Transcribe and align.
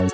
Ты 0.00 0.06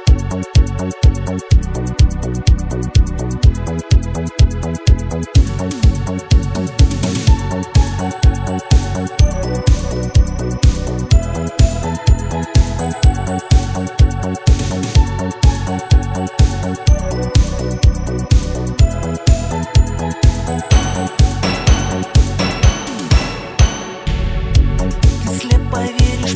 слепо 25.39 25.79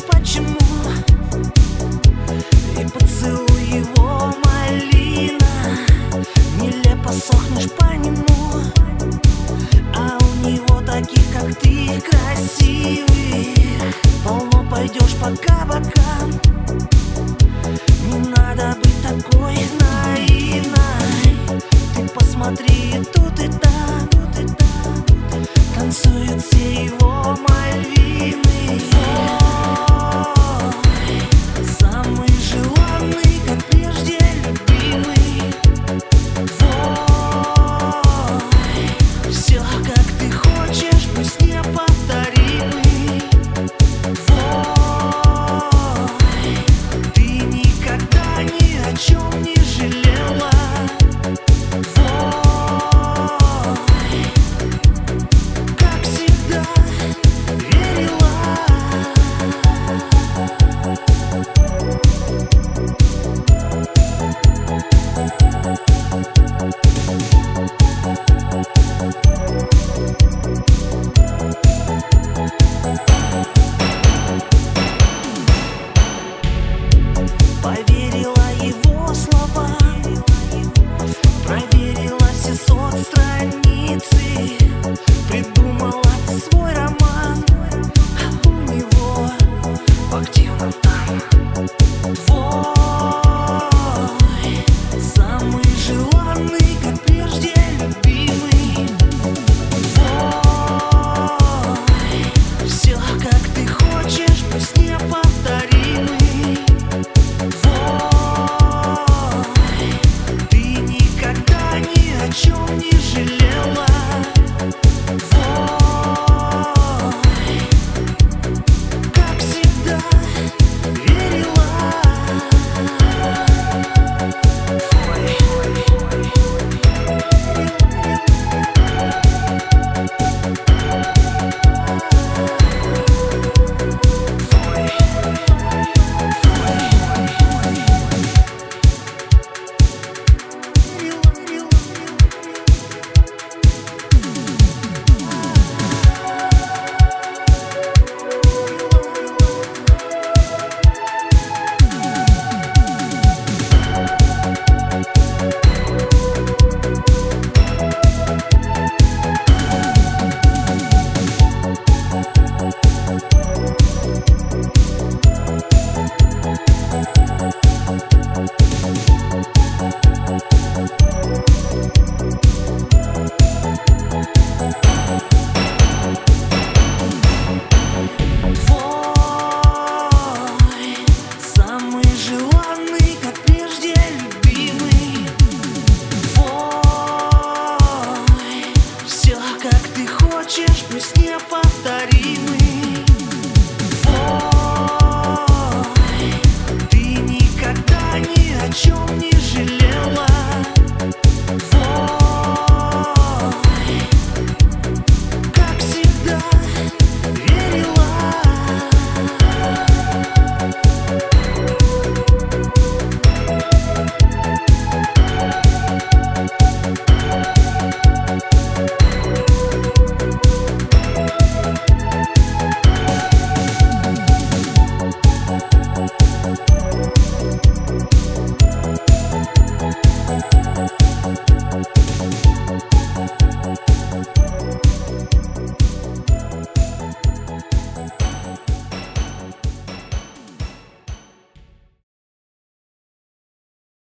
почему? 0.07 1.10
сохнешь 7.19 7.71
по 7.71 7.93
нему. 7.93 8.25
А 9.95 10.17
у 10.19 10.47
него 10.47 10.81
таких, 10.81 11.23
как 11.33 11.53
ты, 11.55 12.01
красивые. 12.01 13.55
Полно 14.23 14.63
пойдешь 14.69 15.15
по 15.15 15.31
кабакам 15.35 16.31
Не 18.05 18.19
надо 18.29 18.77
быть 18.81 19.01
такой 19.01 19.57
наивной. 19.79 21.61
Ты 21.95 22.07
посмотри, 22.13 23.01
тут 23.13 23.39
и 23.39 23.47
там, 23.47 24.07
тут 24.11 24.39
и 24.39 24.45
там. 24.45 25.05
Танцуют 25.75 26.43
все 26.43 26.85
его 26.85 27.00